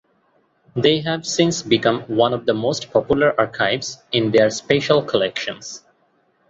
They 0.75 1.01
have 1.01 1.27
since 1.27 1.61
become 1.61 2.01
one 2.07 2.33
of 2.33 2.47
the 2.47 2.55
most 2.55 2.89
popular 2.91 3.39
archives 3.39 4.01
in 4.11 4.31
their 4.31 4.49
Special 4.49 5.03
collections. 5.03 5.85